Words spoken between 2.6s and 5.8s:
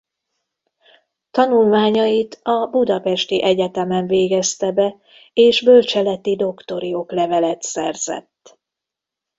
budapesti egyetemen végezte be és